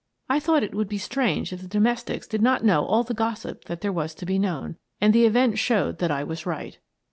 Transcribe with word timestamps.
I 0.27 0.39
thought 0.39 0.63
it 0.63 0.73
would 0.73 0.87
be 0.89 0.97
strange 0.97 1.53
if 1.53 1.61
the 1.61 1.67
domestics 1.67 2.25
did 2.25 2.41
not 2.41 2.65
know 2.65 2.83
all 2.85 3.03
the 3.03 3.13
gossip 3.13 3.65
that 3.65 3.81
there 3.81 3.91
was 3.93 4.15
to 4.15 4.25
be 4.25 4.39
known, 4.39 4.77
and 4.99 5.13
the 5.13 5.25
event 5.27 5.59
showed 5.59 5.99
that 5.99 6.09
I 6.09 6.23
was 6.23 6.43
right. 6.43 6.79